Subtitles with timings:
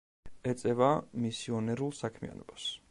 [0.53, 0.87] ეწევა
[1.27, 2.73] მისიონერულ საქმიანობას.